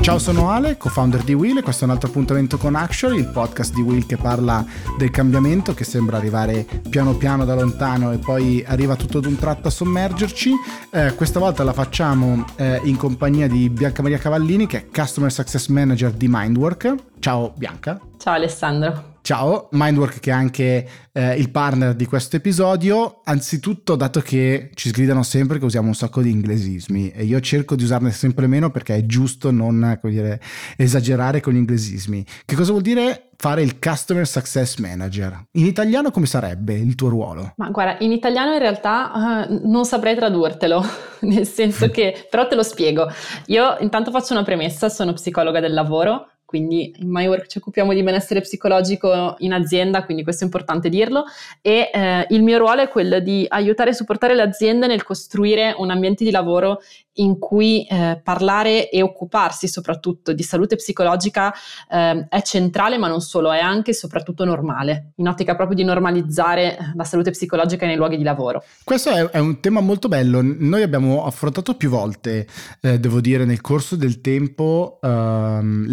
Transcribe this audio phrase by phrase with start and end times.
[0.00, 3.28] Ciao, sono Ale, co-founder di Will e questo è un altro appuntamento con Actually, il
[3.28, 4.64] podcast di Will che parla
[4.98, 9.68] del cambiamento che sembra arrivare piano piano da lontano e poi arriva tutto d'un tratto
[9.68, 10.52] a sommergerci.
[10.90, 15.30] Eh, questa volta la facciamo eh, in compagnia di Bianca Maria Cavallini che è Customer
[15.30, 16.94] Success Manager di Mindwork.
[17.20, 18.00] Ciao Bianca.
[18.16, 19.09] Ciao Alessandro.
[19.22, 23.20] Ciao, Mindwork che è anche eh, il partner di questo episodio.
[23.24, 27.76] Anzitutto, dato che ci sgridano sempre che usiamo un sacco di inglesismi e io cerco
[27.76, 30.40] di usarne sempre meno perché è giusto non dire,
[30.76, 32.24] esagerare con gli inglesismi.
[32.44, 35.44] Che cosa vuol dire fare il Customer Success Manager?
[35.52, 37.52] In italiano come sarebbe il tuo ruolo?
[37.56, 40.82] Ma guarda, in italiano in realtà uh, non saprei tradurtelo,
[41.20, 43.06] nel senso che, però te lo spiego.
[43.46, 48.02] Io intanto faccio una premessa, sono psicologa del lavoro quindi in MyWork ci occupiamo di
[48.02, 51.22] benessere psicologico in azienda, quindi questo è importante dirlo,
[51.62, 55.76] e eh, il mio ruolo è quello di aiutare e supportare le aziende nel costruire
[55.78, 56.80] un ambiente di lavoro
[57.14, 61.52] in cui eh, parlare e occuparsi soprattutto di salute psicologica
[61.88, 65.84] eh, è centrale, ma non solo, è anche e soprattutto normale, in ottica proprio di
[65.84, 68.64] normalizzare la salute psicologica nei luoghi di lavoro.
[68.82, 70.40] Questo è, è un tema molto bello.
[70.42, 72.46] Noi abbiamo affrontato più volte,
[72.80, 75.86] eh, devo dire, nel corso del tempo ehm,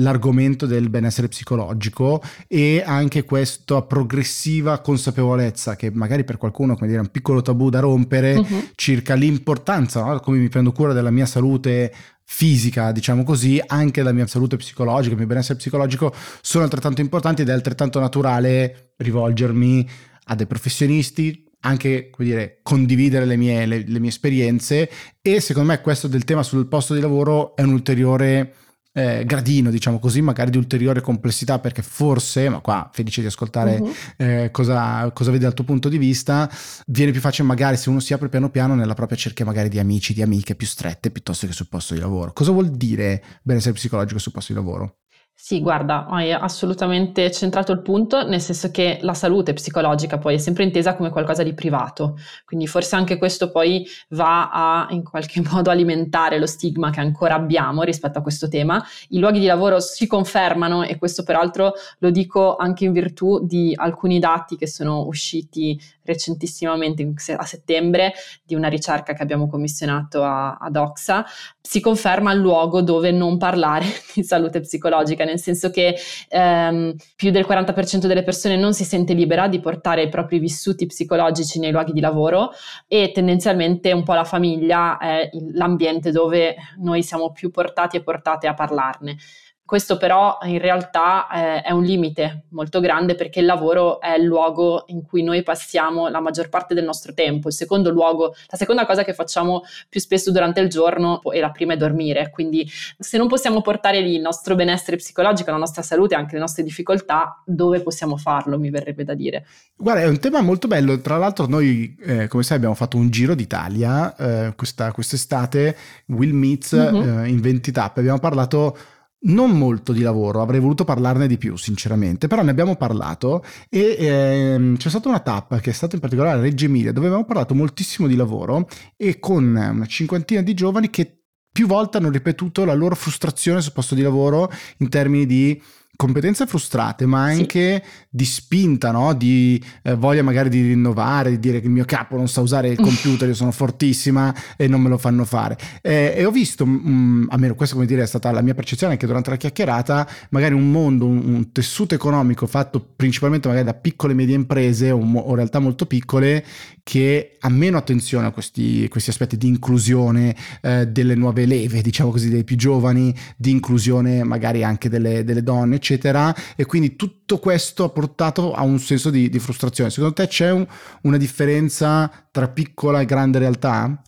[0.47, 6.99] l'argomento del benessere psicologico e anche questa progressiva consapevolezza che magari per qualcuno come dire,
[6.99, 8.69] è un piccolo tabù da rompere uh-huh.
[8.75, 10.19] circa l'importanza, no?
[10.19, 15.11] come mi prendo cura della mia salute fisica, diciamo così, anche la mia salute psicologica,
[15.11, 19.87] il mio benessere psicologico sono altrettanto importanti ed è altrettanto naturale rivolgermi
[20.29, 24.89] a dei professionisti, anche come dire, condividere le mie, le, le mie esperienze
[25.21, 28.53] e secondo me questo del tema sul posto di lavoro è un ulteriore
[28.97, 33.77] eh, gradino, diciamo così, magari di ulteriore complessità, perché forse, ma qua felice di ascoltare
[33.77, 33.93] uh-huh.
[34.17, 36.49] eh, cosa, cosa vedi dal tuo punto di vista,
[36.87, 39.77] viene più facile magari se uno si apre piano piano nella propria cerchia magari di
[39.77, 42.33] amici, di amiche più strette, piuttosto che sul posto di lavoro.
[42.33, 44.97] Cosa vuol dire benessere psicologico sul posto di lavoro?
[45.39, 50.37] Sì, guarda, hai assolutamente centrato il punto, nel senso che la salute psicologica poi è
[50.39, 55.41] sempre intesa come qualcosa di privato, quindi forse anche questo poi va a in qualche
[55.47, 58.83] modo alimentare lo stigma che ancora abbiamo rispetto a questo tema.
[59.09, 63.73] I luoghi di lavoro si confermano e questo peraltro lo dico anche in virtù di
[63.75, 68.13] alcuni dati che sono usciti recentissimamente a settembre
[68.43, 71.25] di una ricerca che abbiamo commissionato a, ad Oxa,
[71.61, 73.85] si conferma il luogo dove non parlare
[74.15, 75.95] di salute psicologica, nel senso che
[76.29, 80.85] ehm, più del 40% delle persone non si sente libera di portare i propri vissuti
[80.85, 82.51] psicologici nei luoghi di lavoro
[82.87, 88.47] e tendenzialmente un po' la famiglia è l'ambiente dove noi siamo più portati e portate
[88.47, 89.17] a parlarne.
[89.67, 94.23] Questo però in realtà eh, è un limite molto grande perché il lavoro è il
[94.23, 97.49] luogo in cui noi passiamo la maggior parte del nostro tempo.
[97.49, 101.51] Il secondo luogo, la seconda cosa che facciamo più spesso durante il giorno e la
[101.51, 102.29] prima è dormire.
[102.29, 102.65] Quindi
[102.97, 106.63] se non possiamo portare lì il nostro benessere psicologico, la nostra salute, anche le nostre
[106.63, 109.45] difficoltà, dove possiamo farlo, mi verrebbe da dire.
[109.75, 111.01] Guarda, è un tema molto bello.
[111.01, 115.75] Tra l'altro noi, eh, come sai, abbiamo fatto un giro d'Italia eh, questa, quest'estate,
[116.05, 117.25] Will Meets mm-hmm.
[117.25, 117.99] in 20 tappe.
[117.99, 118.77] Abbiamo parlato
[119.19, 123.95] non molto di lavoro, avrei voluto parlarne di più sinceramente, però ne abbiamo parlato e
[123.99, 127.25] ehm, c'è stata una tappa che è stata in particolare a Reggio Emilia dove abbiamo
[127.25, 132.65] parlato moltissimo di lavoro e con una cinquantina di giovani che più volte hanno ripetuto
[132.65, 135.59] la loro frustrazione sul posto di lavoro in termini di
[135.97, 137.91] competenze frustrate, ma anche sì.
[138.09, 139.13] di spinta, no?
[139.13, 142.69] di eh, voglia magari di rinnovare, di dire che il mio capo non sa usare
[142.69, 145.57] il computer, io sono fortissima e non me lo fanno fare.
[145.81, 148.93] Eh, e ho visto, mh, mm, almeno questo come dire è stata la mia percezione
[148.93, 153.73] anche durante la chiacchierata, magari un mondo, un, un tessuto economico fatto principalmente magari da
[153.73, 156.45] piccole e medie imprese o, o realtà molto piccole
[156.87, 162.11] che ha meno attenzione a questi, questi aspetti di inclusione eh, delle nuove leve, diciamo
[162.11, 166.35] così, dei più giovani, di inclusione magari anche delle, delle donne, eccetera.
[166.55, 169.89] E quindi tutto questo ha portato a un senso di, di frustrazione.
[169.89, 170.67] Secondo te c'è un,
[171.03, 174.01] una differenza tra piccola e grande realtà?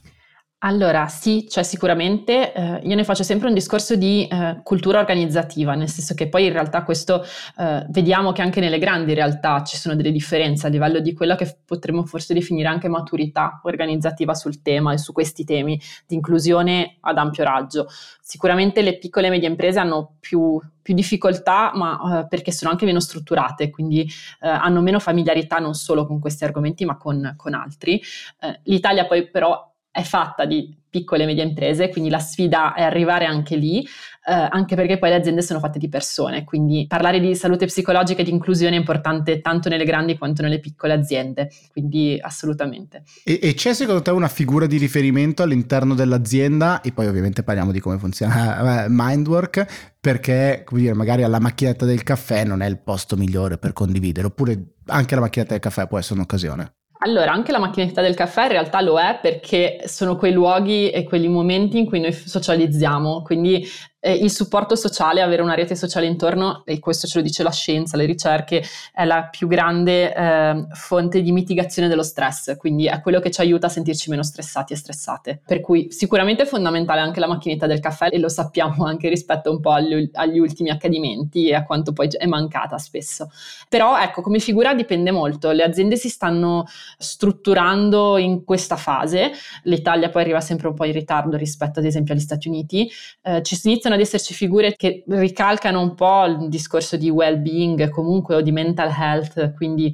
[0.62, 5.74] Allora, sì, cioè sicuramente eh, io ne faccio sempre un discorso di eh, cultura organizzativa,
[5.74, 7.24] nel senso che poi in realtà questo
[7.58, 11.36] eh, vediamo che anche nelle grandi realtà ci sono delle differenze a livello di quella
[11.38, 16.98] che potremmo forse definire anche maturità organizzativa sul tema e su questi temi di inclusione
[17.00, 17.88] ad ampio raggio.
[18.22, 22.84] Sicuramente le piccole e medie imprese hanno più, più difficoltà, ma eh, perché sono anche
[22.84, 24.02] meno strutturate, quindi
[24.42, 28.02] eh, hanno meno familiarità non solo con questi argomenti, ma con, con altri.
[28.42, 32.82] Eh, L'Italia poi però è fatta di piccole e medie imprese, quindi la sfida è
[32.82, 37.20] arrivare anche lì, eh, anche perché poi le aziende sono fatte di persone, quindi parlare
[37.20, 41.50] di salute psicologica e di inclusione è importante tanto nelle grandi quanto nelle piccole aziende,
[41.72, 43.04] quindi assolutamente.
[43.24, 47.72] E, e c'è secondo te una figura di riferimento all'interno dell'azienda, e poi ovviamente parliamo
[47.72, 52.68] di come funziona eh, Mindwork, perché come dire, magari alla macchinetta del caffè non è
[52.68, 56.74] il posto migliore per condividere, oppure anche la macchinetta del caffè può essere un'occasione.
[57.02, 61.06] Allora, anche la macchinetta del caffè in realtà lo è perché sono quei luoghi e
[61.06, 63.66] quegli momenti in cui noi socializziamo, quindi
[64.00, 67.52] eh, il supporto sociale, avere una rete sociale intorno, e questo ce lo dice la
[67.52, 68.64] scienza, le ricerche,
[68.94, 73.42] è la più grande eh, fonte di mitigazione dello stress, quindi è quello che ci
[73.42, 75.42] aiuta a sentirci meno stressati e stressate.
[75.46, 79.52] Per cui sicuramente è fondamentale anche la macchinetta del caffè e lo sappiamo anche rispetto
[79.52, 83.30] un po' agli, agli ultimi accadimenti e a quanto poi è mancata spesso.
[83.68, 86.66] Però ecco, come figura dipende molto, le aziende si stanno
[86.98, 89.32] strutturando in questa fase,
[89.64, 92.90] l'Italia poi arriva sempre un po' in ritardo rispetto ad esempio agli Stati Uniti,
[93.24, 97.10] eh, ci si inizia iniziano ad esserci figure che ricalcano un po' il discorso di
[97.10, 99.94] well-being comunque o di mental health, quindi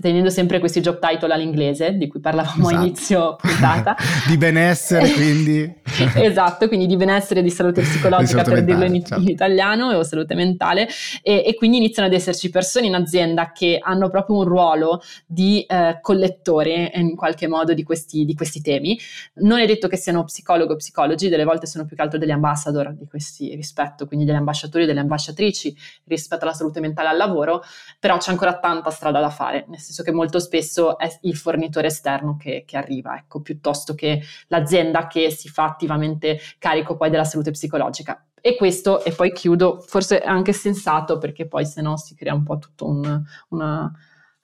[0.00, 2.76] tenendo sempre questi job title all'inglese di cui parlavamo esatto.
[2.76, 3.96] a inizio puntata.
[4.26, 5.82] di benessere quindi.
[6.16, 9.22] esatto, quindi di benessere di salute psicologica di salute per mentale, dirlo in, certo.
[9.22, 10.88] in, italiano o salute mentale
[11.22, 15.62] e, e, quindi iniziano ad esserci persone in azienda che hanno proprio un ruolo di
[15.62, 18.98] eh, collettore in qualche modo di questi, di questi, temi.
[19.34, 22.30] Non è detto che siano psicologo o psicologi, delle volte sono più che altro degli
[22.30, 25.76] ambassador di questi rispetto, quindi degli ambasciatori e delle ambasciatrici
[26.06, 27.62] rispetto alla salute mentale al lavoro,
[28.00, 32.36] però c'è ancora tanta strada da fare senso che molto spesso è il fornitore esterno
[32.36, 37.52] che, che arriva, ecco, piuttosto che l'azienda che si fa attivamente carico poi della salute
[37.52, 38.24] psicologica.
[38.40, 42.34] E questo, e poi chiudo, forse è anche sensato perché poi se no si crea
[42.34, 43.92] un po' tutta un, una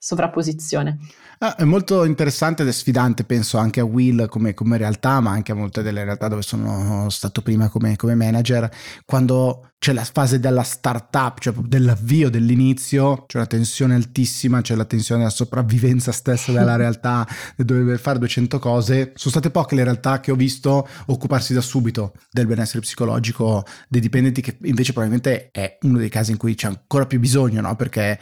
[0.03, 0.97] sovrapposizione.
[1.37, 5.29] Ah, è molto interessante ed è sfidante, penso anche a Will come, come, realtà, ma
[5.29, 8.67] anche a molte delle realtà dove sono stato prima come, come manager,
[9.05, 14.85] quando c'è la fase della startup, cioè dell'avvio, dell'inizio, c'è una tensione altissima, c'è la
[14.85, 19.11] tensione della sopravvivenza stessa della realtà, di dover fare 200 cose.
[19.13, 24.01] Sono state poche le realtà che ho visto occuparsi da subito del benessere psicologico dei
[24.01, 27.75] dipendenti, che invece probabilmente è uno dei casi in cui c'è ancora più bisogno, no?
[27.75, 28.19] Perché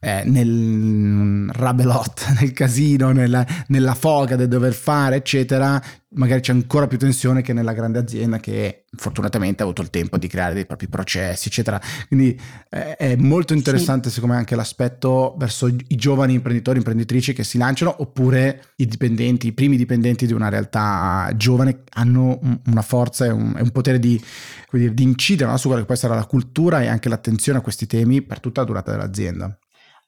[0.00, 6.86] eh, nel rabelot, nel casino, nella, nella foga del dover fare, eccetera, magari c'è ancora
[6.86, 10.66] più tensione che nella grande azienda che fortunatamente ha avuto il tempo di creare dei
[10.66, 11.80] propri processi, eccetera.
[12.06, 12.38] Quindi
[12.70, 14.14] eh, è molto interessante, sì.
[14.14, 19.48] secondo me, anche l'aspetto verso i giovani imprenditori, imprenditrici che si lanciano, oppure i dipendenti,
[19.48, 24.20] i primi dipendenti di una realtà giovane hanno una forza e un, un potere di,
[24.70, 25.56] dire, di incidere no?
[25.56, 28.60] su quella che può essere la cultura e anche l'attenzione a questi temi per tutta
[28.60, 29.58] la durata dell'azienda.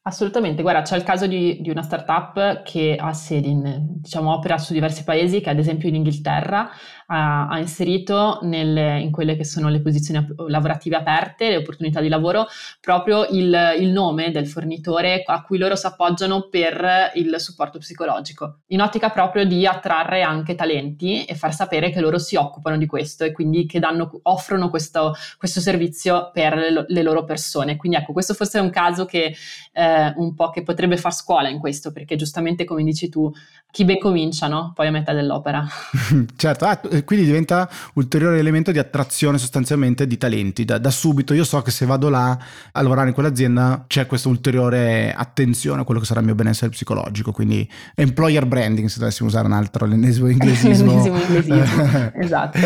[0.02, 4.56] Assolutamente, guarda, c'è il caso di, di, una startup che ha sedi in, diciamo, opera
[4.56, 6.70] su diversi paesi, che ad esempio in Inghilterra
[7.12, 12.46] ha, inserito nelle, in quelle che sono le posizioni lavorative aperte, le opportunità di lavoro,
[12.80, 18.60] proprio il, il nome del fornitore a cui loro si appoggiano per il supporto psicologico,
[18.68, 22.86] in ottica proprio di attrarre anche talenti e far sapere che loro si occupano di
[22.86, 27.76] questo e quindi che danno, offrono questo, questo servizio per le, le, loro persone.
[27.76, 29.34] Quindi ecco, questo forse è un caso che
[29.72, 33.32] eh, un po' che potrebbe far scuola in questo, perché giustamente come dici tu,
[33.70, 34.72] chi ben comincia, no?
[34.74, 35.64] Poi a metà dell'opera.
[36.36, 40.64] certo, ah, quindi diventa ulteriore elemento di attrazione sostanzialmente di talenti.
[40.64, 42.38] Da, da, subito io so che se vado là
[42.72, 46.70] a lavorare in quell'azienda c'è questa ulteriore attenzione a quello che sarà il mio benessere
[46.70, 50.92] psicologico, quindi employer branding se dovessimo usare un altro l'ennesimo inglesismo.
[50.92, 52.58] l'ennesimo inglesismo, esatto.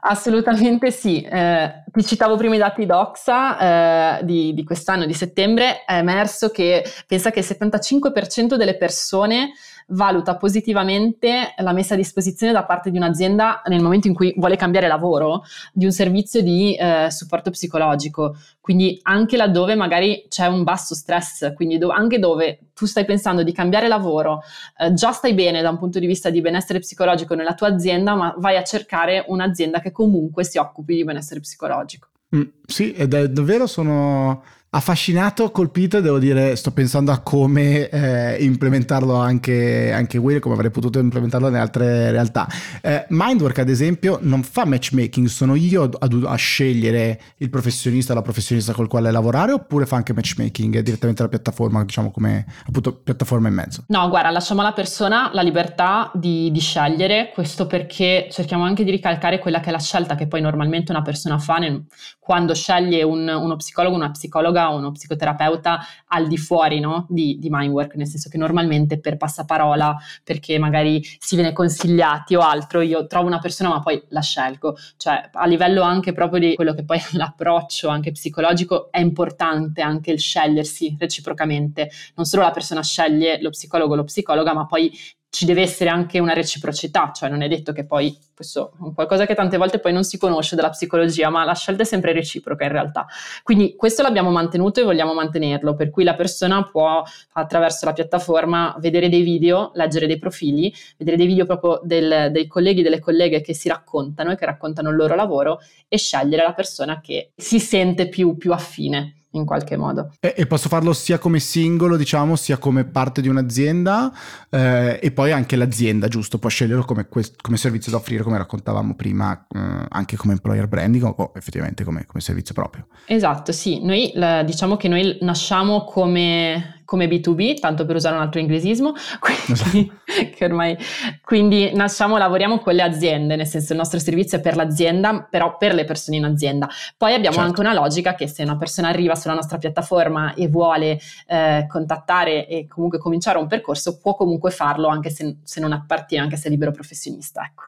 [0.00, 1.22] Assolutamente sì.
[1.22, 6.50] Eh, ti citavo prima i dati Doxa eh, di, di quest'anno, di settembre, è emerso
[6.50, 9.50] che pensa che il 75% delle persone
[9.88, 14.56] valuta positivamente la messa a disposizione da parte di un'azienda nel momento in cui vuole
[14.56, 18.36] cambiare lavoro di un servizio di eh, supporto psicologico.
[18.60, 23.42] Quindi anche laddove magari c'è un basso stress, quindi do- anche dove tu stai pensando
[23.42, 24.42] di cambiare lavoro,
[24.78, 28.14] eh, già stai bene da un punto di vista di benessere psicologico nella tua azienda,
[28.14, 32.08] ma vai a cercare un'azienda che comunque si occupi di benessere psicologico.
[32.36, 39.14] Mm, sì, è davvero sono affascinato, colpito, devo dire, sto pensando a come eh, implementarlo
[39.14, 42.46] anche, anche Will, come avrei potuto implementarlo in altre realtà.
[42.82, 48.16] Eh, Mindwork, ad esempio, non fa matchmaking, sono io a, a, scegliere il professionista o
[48.16, 52.94] la professionista col quale lavorare, oppure fa anche matchmaking direttamente la piattaforma, diciamo come appunto
[52.94, 53.84] piattaforma in mezzo?
[53.88, 58.90] No, guarda, lasciamo alla persona la libertà di, di scegliere, questo perché cerchiamo anche di
[58.90, 61.86] ricalcare quella che è la scelta che poi normalmente una persona fa nel,
[62.18, 67.06] quando sceglie un, uno psicologo, una psicologa psicologa o uno psicoterapeuta al di fuori no?
[67.08, 72.40] di, di Mindwork, nel senso che normalmente per passaparola, perché magari si viene consigliati o
[72.40, 76.54] altro, io trovo una persona ma poi la scelgo, cioè a livello anche proprio di
[76.54, 82.42] quello che poi è l'approccio anche psicologico è importante anche il scegliersi reciprocamente, non solo
[82.42, 84.92] la persona sceglie lo psicologo o lo psicologa, ma poi
[85.30, 89.26] ci deve essere anche una reciprocità, cioè non è detto che poi questo è qualcosa
[89.26, 92.64] che tante volte poi non si conosce della psicologia, ma la scelta è sempre reciproca
[92.64, 93.06] in realtà.
[93.42, 98.76] Quindi questo l'abbiamo mantenuto e vogliamo mantenerlo, per cui la persona può attraverso la piattaforma
[98.78, 103.40] vedere dei video, leggere dei profili, vedere dei video proprio del, dei colleghi delle colleghe
[103.40, 105.58] che si raccontano e che raccontano il loro lavoro
[105.88, 110.12] e scegliere la persona che si sente più, più affine in qualche modo.
[110.20, 114.12] E, e, posso farlo sia come singolo, diciamo, sia come parte di un'azienda
[114.48, 116.38] eh, e poi anche l'azienda, giusto?
[116.38, 119.58] Può sceglierlo come, quest- come servizio da offrire, come raccontavamo prima, eh,
[119.88, 122.86] anche come employer branding o, o effettivamente come, come, servizio proprio.
[123.06, 123.84] Esatto, sì.
[123.84, 128.94] Noi la, diciamo che noi nasciamo come come B2B, tanto per usare un altro inglesismo,
[129.20, 130.44] quindi, esatto.
[130.46, 130.74] ormai,
[131.22, 135.58] quindi nasciamo, lavoriamo con le aziende, nel senso il nostro servizio è per l'azienda, però
[135.58, 136.66] per le persone in azienda.
[136.96, 137.50] Poi abbiamo certo.
[137.50, 142.46] anche una logica che se una persona arriva sulla nostra piattaforma e vuole eh, contattare
[142.48, 146.48] e comunque cominciare un percorso, può comunque farlo anche se, se non appartiene, anche se
[146.48, 147.42] è libero professionista.
[147.42, 147.64] Ecco.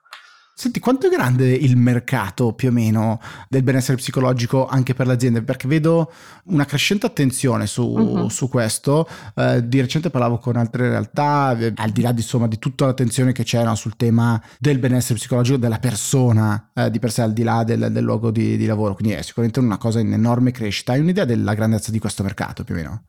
[0.60, 5.14] Senti, quanto è grande il mercato più o meno del benessere psicologico anche per le
[5.14, 5.40] aziende?
[5.40, 6.12] Perché vedo
[6.48, 8.28] una crescente attenzione su, uh-huh.
[8.28, 9.08] su questo.
[9.36, 12.84] Eh, di recente parlavo con altre realtà, eh, al di là di, insomma, di tutta
[12.84, 17.32] l'attenzione che c'era sul tema del benessere psicologico della persona eh, di per sé, al
[17.32, 18.94] di là del, del luogo di, di lavoro.
[18.94, 20.92] Quindi è sicuramente una cosa in enorme crescita.
[20.92, 23.02] Hai un'idea della grandezza di questo mercato più o meno?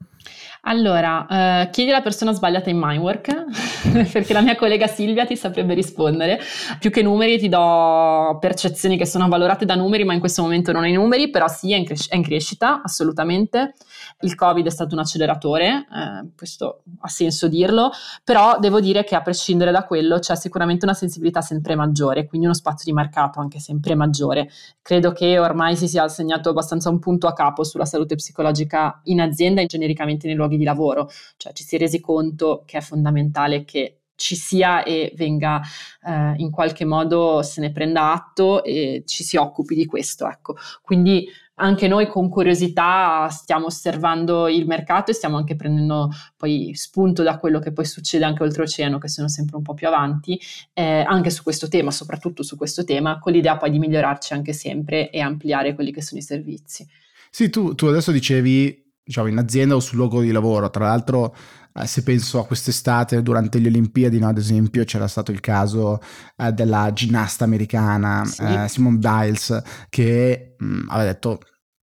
[0.64, 3.46] Allora, eh, chiedi alla persona sbagliata in Mindwork,
[4.12, 6.40] perché la mia collega Silvia ti saprebbe rispondere.
[6.80, 10.72] Più che numeri ti do percezioni che sono valorate da numeri, ma in questo momento
[10.72, 13.74] non hai numeri, però sì, è in, cres- è in crescita, assolutamente.
[14.20, 17.92] Il Covid è stato un acceleratore, eh, questo ha senso dirlo,
[18.24, 22.48] però devo dire che a prescindere da quello c'è sicuramente una sensibilità sempre maggiore, quindi
[22.48, 24.50] uno spazio di mercato anche sempre maggiore.
[24.82, 29.22] Credo che ormai si sia assegnato abbastanza un punto a capo sulla salute psicologica in
[29.22, 32.82] azienda e genericamente nei luoghi di lavoro, cioè ci si è resi conto che è
[32.82, 35.62] fondamentale che ci sia e venga
[36.06, 40.28] eh, in qualche modo se ne prenda atto e ci si occupi di questo.
[40.28, 40.56] Ecco.
[40.82, 47.22] Quindi anche noi con curiosità stiamo osservando il mercato e stiamo anche prendendo poi spunto
[47.24, 50.40] da quello che poi succede anche oltreoceano, che sono sempre un po' più avanti,
[50.74, 54.54] eh, anche su questo tema, soprattutto su questo tema, con l'idea poi di migliorarci anche
[54.54, 56.88] sempre e ampliare quelli che sono i servizi.
[57.30, 61.36] Sì, tu, tu adesso dicevi, diciamo, in azienda o sul luogo di lavoro, tra l'altro
[61.74, 66.00] eh, se penso a quest'estate durante le Olimpiadi, no, ad esempio, c'era stato il caso
[66.38, 68.42] eh, della ginnasta americana sì.
[68.42, 71.40] eh, Simone Biles che mh, mm, aveva detto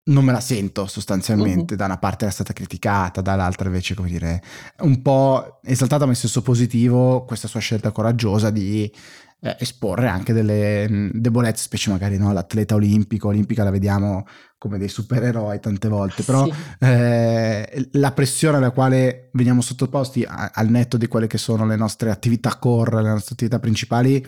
[0.02, 1.78] non me la sento sostanzialmente, uh-huh.
[1.78, 4.42] da una parte era stata criticata, dall'altra invece, come dire,
[4.80, 8.90] un po' esaltata ma in senso positivo questa sua scelta coraggiosa di
[9.42, 14.26] eh, esporre anche delle mh, mm, debolezze, specie magari no, l'atleta olimpico, olimpica la vediamo
[14.58, 16.52] come dei supereroi tante volte, però sì.
[16.80, 21.76] eh, la pressione alla quale veniamo sottoposti a, al netto di quelle che sono le
[21.76, 24.24] nostre attività core, le nostre attività principali,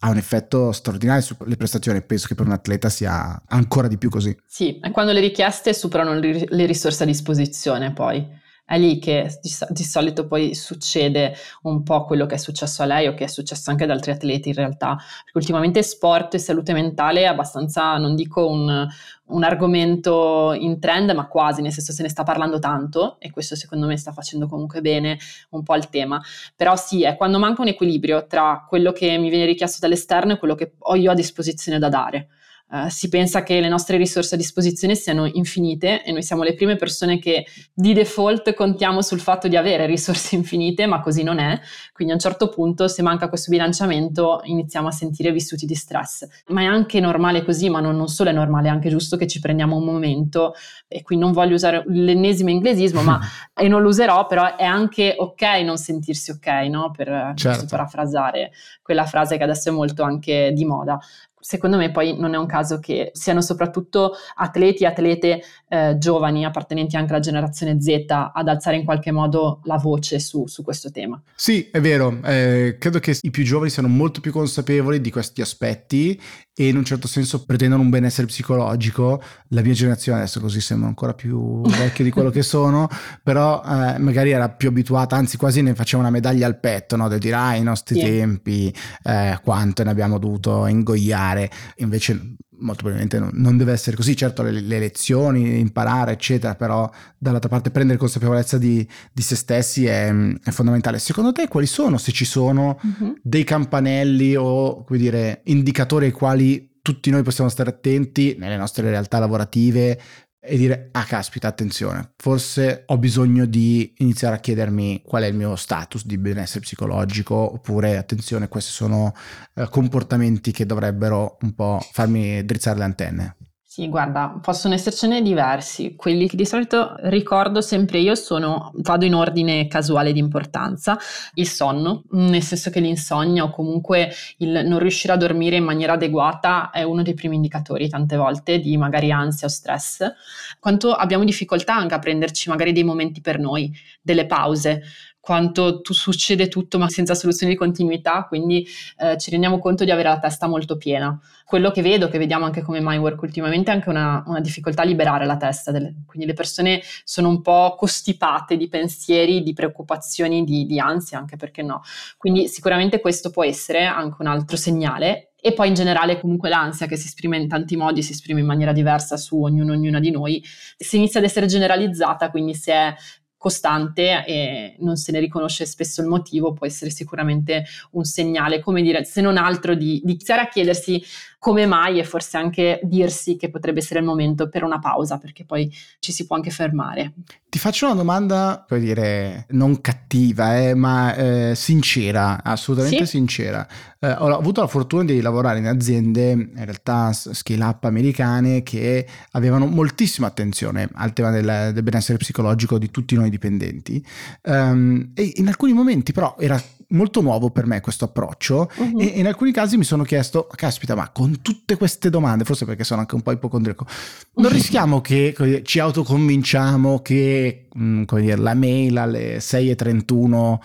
[0.00, 2.00] ha un effetto straordinario sulle prestazioni.
[2.02, 4.36] Penso che per un atleta sia ancora di più così.
[4.46, 9.50] Sì, e quando le richieste superano le risorse a disposizione poi è lì che di,
[9.68, 13.28] di, solito poi succede un po' quello che è successo a lei o che è
[13.28, 17.96] successo anche ad altri atleti in realtà, perché ultimamente sport e salute mentale è abbastanza,
[17.96, 18.88] non dico un,
[19.26, 23.54] un argomento in trend, ma quasi, nel senso se ne sta parlando tanto e questo
[23.54, 25.16] secondo me sta facendo comunque bene
[25.50, 26.20] un po' il tema,
[26.56, 30.38] però sì, è quando manca un equilibrio tra quello che mi viene richiesto dall'esterno e
[30.38, 32.28] quello che ho io a disposizione da dare.
[32.68, 36.54] Uh, si pensa che le nostre risorse a disposizione siano infinite e noi siamo le
[36.54, 41.38] prime persone che di default contiamo sul fatto di avere risorse infinite, ma così non
[41.38, 41.60] è.
[41.92, 46.26] Quindi a un certo punto, se manca questo bilanciamento, iniziamo a sentire vissuti di stress.
[46.48, 49.28] Ma è anche normale così, ma non, non solo è normale, è anche giusto che
[49.28, 50.54] ci prendiamo un momento.
[50.88, 53.20] E qui non voglio usare l'ennesimo inglesismo, ma
[53.54, 56.90] e non lo userò, però è anche ok non sentirsi ok, no?
[56.90, 57.66] Per certo.
[57.68, 58.50] parafrasare
[58.82, 60.98] quella frase che adesso è molto anche di moda
[61.40, 66.44] secondo me poi non è un caso che siano soprattutto atleti e atlete eh, giovani
[66.44, 70.90] appartenenti anche alla generazione Z ad alzare in qualche modo la voce su, su questo
[70.90, 71.20] tema.
[71.34, 75.40] Sì, è vero, eh, credo che i più giovani siano molto più consapevoli di questi
[75.40, 76.20] aspetti
[76.58, 79.22] e in un certo senso pretendono un benessere psicologico.
[79.48, 82.88] La mia generazione adesso così sembra ancora più vecchio di quello che sono,
[83.22, 87.08] però eh, magari era più abituata, anzi quasi ne faceva una medaglia al petto, no?
[87.08, 88.04] del dire ah, i nostri sì.
[88.06, 91.35] tempi, eh, quanto ne abbiamo dovuto ingoiare.
[91.76, 96.90] Invece molto probabilmente non, non deve essere così, certo le, le, lezioni, imparare eccetera, però
[97.18, 100.12] dall'altra parte prendere consapevolezza di, di se stessi è,
[100.42, 100.98] è, fondamentale.
[100.98, 103.18] Secondo te quali sono, se ci sono, uh-huh.
[103.22, 108.88] dei campanelli o come dire, indicatori ai quali tutti noi possiamo stare attenti nelle nostre
[108.88, 110.00] realtà lavorative
[110.46, 115.34] e dire, ah caspita, attenzione, forse ho bisogno di iniziare a chiedermi qual è il
[115.34, 119.12] mio status di benessere psicologico, oppure attenzione, questi sono
[119.54, 123.36] eh, comportamenti che dovrebbero un po' farmi drizzare le antenne.
[123.76, 125.96] Sì, guarda, possono essercene diversi.
[125.96, 130.98] Quelli che di solito ricordo sempre io sono, vado in ordine casuale di importanza,
[131.34, 135.92] il sonno, nel senso che l'insonnia o comunque il non riuscire a dormire in maniera
[135.92, 140.10] adeguata è uno dei primi indicatori tante volte di magari ansia o stress.
[140.58, 144.84] Quanto abbiamo difficoltà anche a prenderci magari dei momenti per noi, delle pause
[145.26, 148.64] quanto tu succede tutto ma senza soluzioni di continuità, quindi
[148.96, 151.20] eh, ci rendiamo conto di avere la testa molto piena.
[151.44, 154.84] Quello che vedo, che vediamo anche come MyWork ultimamente, è anche una, una difficoltà a
[154.84, 160.44] liberare la testa, delle, quindi le persone sono un po' costipate di pensieri, di preoccupazioni,
[160.44, 161.82] di, di ansia, anche perché no.
[162.16, 166.86] Quindi sicuramente questo può essere anche un altro segnale e poi in generale comunque l'ansia
[166.86, 170.12] che si esprime in tanti modi, si esprime in maniera diversa su ognuno, ognuna di
[170.12, 170.40] noi,
[170.76, 172.94] si inizia ad essere generalizzata, quindi se è
[173.38, 178.82] costante e non se ne riconosce spesso il motivo, può essere sicuramente un segnale, come
[178.82, 181.02] dire, se non altro di, di iniziare a chiedersi
[181.38, 185.44] come mai e forse anche dirsi che potrebbe essere il momento per una pausa, perché
[185.44, 187.12] poi ci si può anche fermare.
[187.48, 193.16] Ti faccio una domanda, puoi dire, non cattiva, eh, ma eh, sincera, assolutamente sì?
[193.16, 193.66] sincera.
[193.98, 199.06] Eh, ho avuto la fortuna di lavorare in aziende, in realtà scale up americane, che
[199.32, 204.04] avevano moltissima attenzione al tema del, del benessere psicologico di tutti noi dipendenti.
[204.42, 209.00] Um, e in alcuni momenti però era molto nuovo per me questo approccio uh-huh.
[209.00, 212.84] e in alcuni casi mi sono chiesto, caspita, ma con tutte queste domande, forse perché
[212.84, 213.86] sono anche un po' ipocondriaco,
[214.34, 220.58] non rischiamo che dire, ci autoconvinciamo che mh, mm, dire, la mail alle 6.31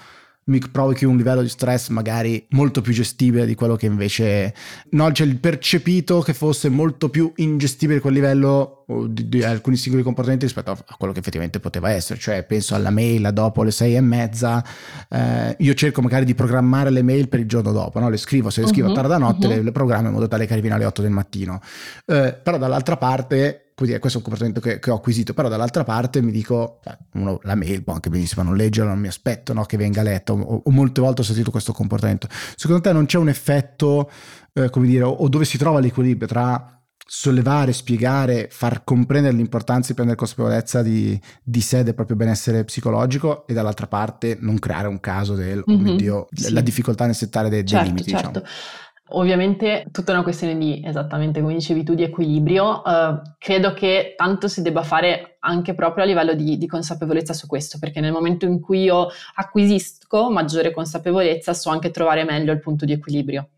[0.51, 4.53] mi provochi un livello di stress magari molto più gestibile di quello che invece
[4.89, 10.03] no, c'è il percepito che fosse molto più ingestibile quel livello di, di, alcuni singoli
[10.03, 13.71] comportamenti rispetto a, a, quello che effettivamente poteva essere cioè penso alla mail dopo le
[13.71, 14.63] sei e mezza
[15.09, 18.09] eh, io cerco magari di programmare le mail per il giorno dopo no?
[18.09, 19.53] le scrivo se le scrivo uh-huh, a tarda notte uh-huh.
[19.53, 21.61] le, le, programmo in modo tale che arrivino alle 8 del mattino
[22.05, 25.83] eh, però dall'altra parte dire, questo è un comportamento che, che, ho acquisito, però dall'altra
[25.83, 26.79] parte mi dico,
[27.13, 30.33] uno, la mail può anche benissimo non leggerla, non mi aspetto no, che venga letto,
[30.33, 32.27] o, o, molte volte ho sentito questo comportamento.
[32.55, 34.09] Secondo te non c'è un effetto,
[34.53, 36.81] eh, come dire, o, o dove si trova l'equilibrio tra
[37.13, 43.45] sollevare, spiegare, far comprendere l'importanza di prendere consapevolezza di, di sé, del proprio benessere psicologico
[43.47, 46.53] e dall'altra parte non creare un caso del, mm-hmm, oh Dio, sì.
[46.53, 48.11] la difficoltà nel settare dei, certo, dei limiti.
[48.11, 48.39] Certo.
[48.39, 48.45] Diciamo.
[49.13, 52.81] Ovviamente tutta una questione di, esattamente come dicevi tu, di equilibrio.
[52.83, 57.47] Uh, credo che tanto si debba fare anche proprio a livello di, di, consapevolezza su
[57.47, 62.59] questo, perché nel momento in cui io acquisisco maggiore consapevolezza so anche trovare meglio il
[62.59, 63.49] punto di equilibrio.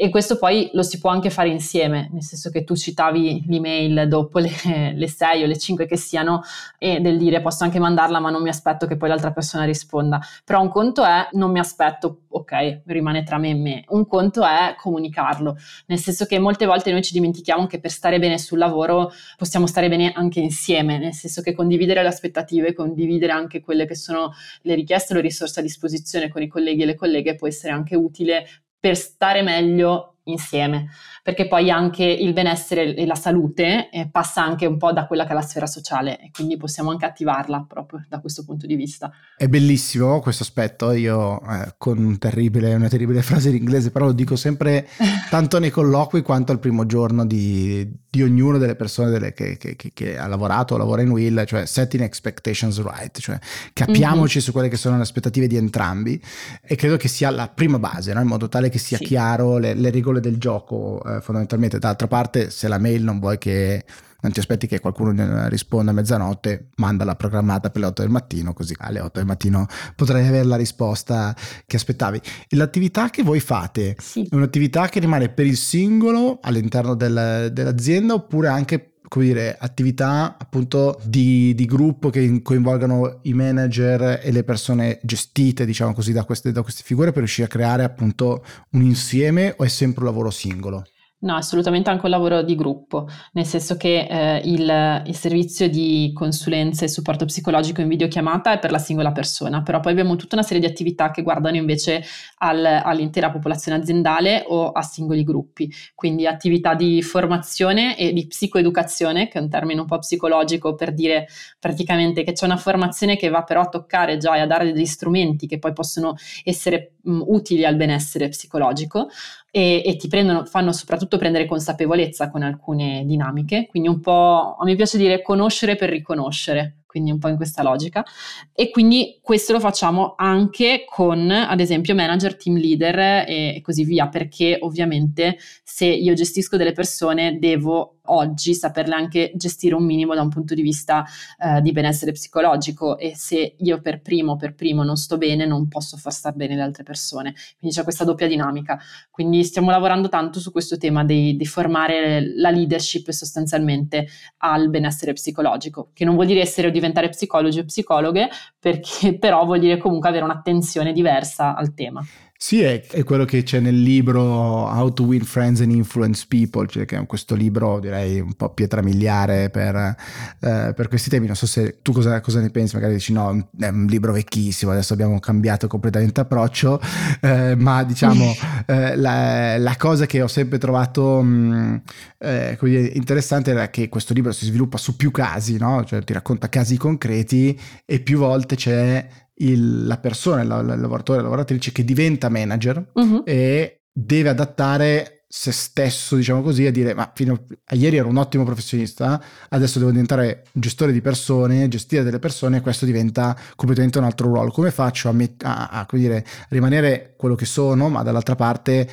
[0.00, 4.06] E questo poi lo si può anche fare insieme, nel senso che tu citavi l'email
[4.06, 4.48] dopo le,
[4.94, 6.42] le 6 o le 5 che siano
[6.78, 10.20] e del dire posso anche mandarla ma non mi aspetto che poi l'altra persona risponda.
[10.44, 13.84] Però un conto è non mi aspetto, ok, rimane tra me e me.
[13.88, 15.56] Un conto è comunicarlo,
[15.86, 19.66] nel senso che molte volte noi ci dimentichiamo che per stare bene sul lavoro possiamo
[19.66, 24.32] stare bene anche insieme, nel senso che condividere le aspettative, condividere anche quelle che sono
[24.62, 27.96] le richieste le risorse a disposizione con i colleghi e le colleghe può essere anche
[27.96, 28.46] utile
[28.78, 30.88] per stare meglio insieme,
[31.22, 35.24] perché poi anche il benessere e la salute eh, passa anche un po' da quella
[35.24, 38.76] che è la sfera sociale e quindi possiamo anche attivarla proprio da questo punto di
[38.76, 39.10] vista.
[39.36, 44.06] È bellissimo questo aspetto, io eh, con un terribile, una terribile frase in inglese, però
[44.06, 44.88] lo dico sempre
[45.30, 49.76] tanto nei colloqui quanto al primo giorno di, di ognuna delle persone delle, che, che,
[49.76, 53.38] che, che, ha lavorato o lavora in Will, cioè setting expectations right, cioè
[53.72, 54.46] capiamoci mm-hmm.
[54.46, 56.20] su quelle che sono le aspettative di entrambi
[56.62, 58.20] e credo che sia la prima base, no?
[58.20, 59.04] in modo tale che sia sì.
[59.04, 61.78] chiaro le, le regole del gioco eh, fondamentalmente.
[61.78, 63.84] D'altra parte, se la mail non vuoi che
[64.20, 68.52] non ti aspetti che qualcuno risponda a mezzanotte, mandala programmata per le 8 del mattino,
[68.52, 71.34] così alle 8 del mattino potrai avere la risposta
[71.66, 72.20] che aspettavi.
[72.48, 74.26] E l'attività che voi fate sì.
[74.28, 80.36] è un'attività che rimane per il singolo all'interno del, dell'azienda oppure anche come dire, attività
[80.38, 86.24] appunto di, di, gruppo che coinvolgano i manager e le persone gestite, diciamo così, da
[86.24, 90.10] queste, da queste figure per riuscire a creare appunto un insieme o è sempre un
[90.10, 90.84] lavoro singolo?
[91.20, 96.12] No, assolutamente anche un lavoro di gruppo, nel senso che eh, il, il, servizio di
[96.14, 100.36] consulenza e supporto psicologico in videochiamata è per la singola persona, però poi abbiamo tutta
[100.36, 102.04] una serie di attività che guardano invece
[102.36, 109.26] al, all'intera popolazione aziendale o a singoli gruppi, quindi attività di formazione e di psicoeducazione,
[109.26, 111.26] che è un termine un po' psicologico per dire
[111.58, 114.86] praticamente che c'è una formazione che va però a toccare già e a dare degli
[114.86, 119.08] strumenti che poi possono essere mh, utili al benessere psicologico
[119.50, 124.64] e, e ti prendono, fanno soprattutto prendere consapevolezza con alcune dinamiche, quindi un po', a
[124.64, 128.04] me piace dire conoscere per riconoscere, quindi un po' in questa logica.
[128.52, 132.98] E quindi questo lo facciamo anche con, ad esempio, manager, team leader
[133.28, 139.74] e, così via, perché ovviamente se io gestisco delle persone devo oggi saperle anche gestire
[139.74, 141.04] un minimo da un punto di vista
[141.38, 145.68] eh, di benessere psicologico e se io per primo, per primo non sto bene non
[145.68, 147.34] posso far star bene le altre persone.
[147.58, 148.80] Quindi c'è questa doppia dinamica.
[149.10, 155.12] Quindi stiamo lavorando tanto su questo tema di, di formare la leadership sostanzialmente al benessere
[155.12, 160.08] psicologico, che non vuol dire essere diventare psicologi o psicologhe, perché però vuol dire comunque
[160.08, 162.04] avere un'attenzione diversa al tema.
[162.40, 166.68] Sì, è, è, quello che c'è nel libro How to Win Friends and Influence People,
[166.68, 171.26] cioè che è questo libro direi un po' pietra miliare per, eh, per questi temi.
[171.26, 174.70] Non so se tu cosa, cosa, ne pensi, magari dici no, è un libro vecchissimo,
[174.70, 176.80] adesso abbiamo cambiato completamente approccio,
[177.20, 178.32] eh, ma diciamo
[178.66, 181.76] eh, la, la, cosa che ho sempre trovato mh, mm,
[182.18, 185.82] eh, interessante era che questo libro si sviluppa su più casi, no?
[185.84, 191.18] cioè ti racconta casi concreti e più volte c'è il, la persona, il, il lavoratore,
[191.18, 193.22] la lavoratrice che diventa manager uh-huh.
[193.24, 198.16] e deve adattare se stesso, diciamo così, a dire ma fino a ieri ero un
[198.16, 203.98] ottimo professionista, adesso devo diventare gestore di persone, gestire delle persone e questo diventa completamente
[203.98, 204.50] un altro ruolo.
[204.50, 208.88] Come faccio a, met- a, a dire, rimanere quello che sono, ma dall'altra parte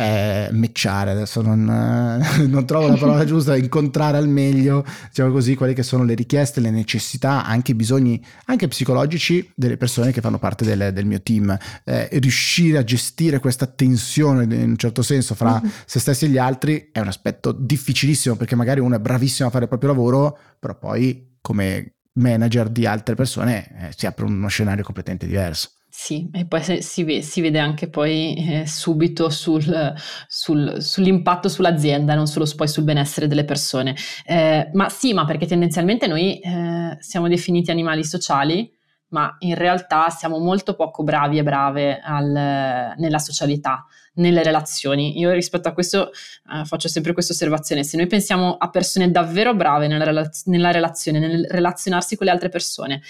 [0.00, 5.56] eh, matchare, adesso non, eh, non, trovo la parola giusta, incontrare al meglio, diciamo così,
[5.56, 10.20] quelle che sono le richieste, le necessità, anche i bisogni, anche psicologici delle persone che
[10.20, 11.56] fanno parte del, del mio team.
[11.84, 15.72] Eh, riuscire a gestire questa tensione in un certo senso fra mm-hmm.
[15.84, 19.50] se stessi e gli altri è un aspetto difficilissimo perché magari uno è bravissimo a
[19.50, 24.46] fare il proprio lavoro, però poi come manager di altre persone eh, si apre uno
[24.46, 25.70] scenario completamente diverso.
[26.00, 29.92] Sì, e poi si, ve- si vede anche poi eh, subito sul,
[30.28, 33.96] sul, sull'impatto sull'azienda, non solo poi sul benessere delle persone.
[34.24, 38.72] Eh, ma sì, ma perché tendenzialmente noi eh, siamo definiti animali sociali,
[39.08, 43.84] ma in realtà siamo molto poco bravi e brave al, nella socialità,
[44.14, 45.18] nelle relazioni.
[45.18, 49.52] Io rispetto a questo eh, faccio sempre questa osservazione, se noi pensiamo a persone davvero
[49.52, 53.02] brave nella, relaz- nella relazione, nel relazionarsi con le altre persone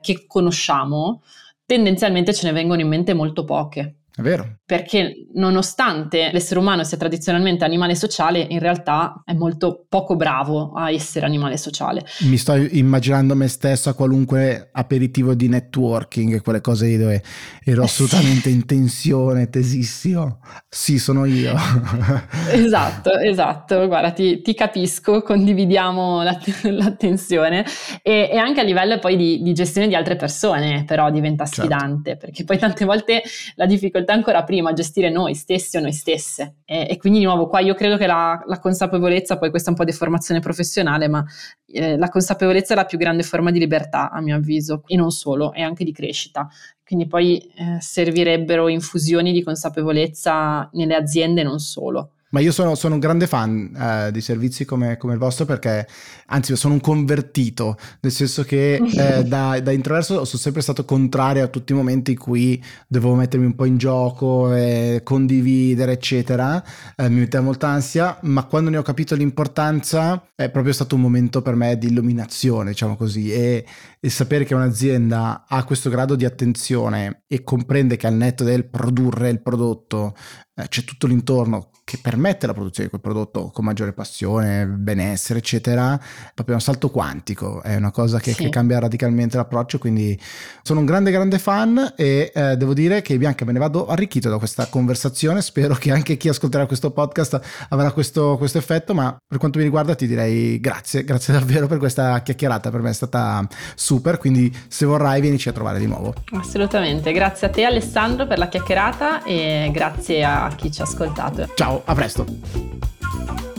[0.00, 1.22] che conosciamo,
[1.66, 4.04] tendenzialmente ce ne vengono in mente molto poche.
[4.18, 4.60] È vero.
[4.64, 10.90] Perché nonostante l'essere umano sia tradizionalmente animale sociale, in realtà è molto poco bravo a
[10.90, 12.02] essere animale sociale.
[12.20, 17.22] Mi sto immaginando me stesso a qualunque aperitivo di networking, quelle cose lì dove
[17.62, 20.40] ero assolutamente in tensione, tesissimo.
[20.66, 21.54] Sì, sono io.
[22.52, 23.86] esatto, esatto.
[23.86, 27.66] Guarda, ti, ti capisco, condividiamo la, la tensione
[28.00, 31.60] e, e, anche a livello poi di, di, gestione di altre persone, però diventa certo.
[31.60, 32.24] sfidante, certo.
[32.24, 33.22] perché poi tante volte
[33.56, 36.58] la difficoltà difficoltà ancora prima a gestire noi stessi o noi stesse.
[36.64, 39.72] E, e quindi di nuovo qua io credo che la, la, consapevolezza, poi questa è
[39.72, 41.24] un po' di formazione professionale, ma
[41.66, 45.10] eh, la consapevolezza è la più grande forma di libertà a mio avviso, e non
[45.10, 46.48] solo, e anche di crescita.
[46.84, 52.12] Quindi poi eh, servirebbero infusioni di consapevolezza nelle aziende non solo.
[52.30, 55.86] Ma io sono, sono un grande fan eh, di servizi come, come, il vostro perché,
[56.26, 61.44] anzi, sono un convertito, nel senso che eh, da, da, introverso sono sempre stato contrario
[61.44, 66.62] a tutti i momenti in cui dovevo mettermi un po' in gioco, e condividere, eccetera.
[66.96, 71.02] Eh, mi metteva molta ansia, ma quando ne ho capito l'importanza è proprio stato un
[71.02, 73.64] momento per me di illuminazione, diciamo così, e,
[74.00, 78.66] e sapere che un'azienda ha questo grado di attenzione e comprende che al netto del
[78.66, 80.14] produrre il prodotto
[80.56, 85.38] eh, c'è tutto l'intorno che permette la produzione di quel prodotto con maggiore passione, benessere,
[85.38, 86.00] eccetera,
[86.34, 88.42] proprio un salto quantico, è una cosa che, sì.
[88.42, 90.18] che cambia radicalmente l'approccio, quindi
[90.62, 94.28] sono un grande grande fan e eh, devo dire che Bianca me ne vado arricchito
[94.28, 99.16] da questa conversazione, spero che anche chi ascolterà questo podcast avrà questo, questo effetto, ma
[99.24, 102.94] per quanto mi riguarda ti direi grazie, grazie davvero per questa chiacchierata, per me è
[102.94, 106.14] stata super, quindi se vorrai vienici a trovare di nuovo.
[106.32, 111.48] Assolutamente, grazie a te Alessandro per la chiacchierata e grazie a chi ci ha ascoltato.
[111.54, 113.55] Ciao, a presto!